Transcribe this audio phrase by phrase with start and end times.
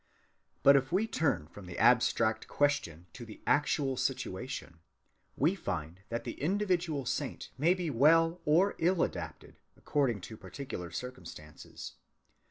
[0.63, 4.79] But if we turn from the abstract question to the actual situation,
[5.37, 10.89] we find that the individual saint may be well or ill adapted, according to particular
[10.89, 11.97] circumstances.